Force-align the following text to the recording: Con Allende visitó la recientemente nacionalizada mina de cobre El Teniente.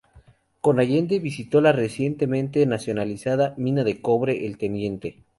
Con 0.61 0.79
Allende 0.79 1.19
visitó 1.19 1.61
la 1.61 1.73
recientemente 1.73 2.65
nacionalizada 2.65 3.53
mina 3.57 3.83
de 3.83 4.01
cobre 4.01 4.47
El 4.47 4.57
Teniente. 4.57 5.21